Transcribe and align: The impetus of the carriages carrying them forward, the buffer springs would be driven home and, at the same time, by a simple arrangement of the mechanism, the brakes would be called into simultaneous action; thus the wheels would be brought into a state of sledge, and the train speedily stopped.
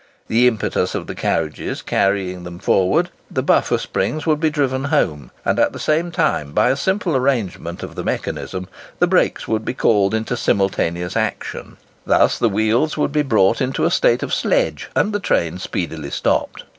The 0.29 0.47
impetus 0.47 0.95
of 0.95 1.05
the 1.05 1.13
carriages 1.13 1.83
carrying 1.83 2.43
them 2.43 2.57
forward, 2.57 3.11
the 3.29 3.43
buffer 3.43 3.77
springs 3.77 4.25
would 4.25 4.39
be 4.39 4.49
driven 4.49 4.85
home 4.85 5.29
and, 5.45 5.59
at 5.59 5.73
the 5.73 5.79
same 5.79 6.09
time, 6.09 6.53
by 6.53 6.71
a 6.71 6.75
simple 6.75 7.15
arrangement 7.15 7.83
of 7.83 7.93
the 7.93 8.03
mechanism, 8.03 8.67
the 8.97 9.05
brakes 9.05 9.47
would 9.47 9.63
be 9.63 9.75
called 9.75 10.15
into 10.15 10.35
simultaneous 10.35 11.15
action; 11.15 11.77
thus 12.03 12.39
the 12.39 12.49
wheels 12.49 12.97
would 12.97 13.11
be 13.11 13.21
brought 13.21 13.61
into 13.61 13.85
a 13.85 13.91
state 13.91 14.23
of 14.23 14.33
sledge, 14.33 14.89
and 14.95 15.13
the 15.13 15.19
train 15.19 15.59
speedily 15.59 16.09
stopped. 16.09 16.63